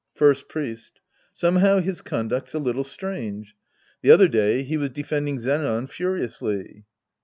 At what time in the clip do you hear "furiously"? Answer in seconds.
5.91-6.85